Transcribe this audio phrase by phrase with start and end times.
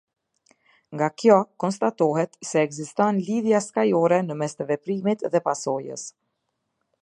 [0.93, 6.09] Nga kjo konstatohet se ekziston lidhja shkajkore në mes të veprimit dhe pasojës.